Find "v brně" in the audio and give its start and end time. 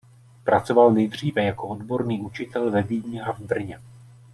3.33-3.79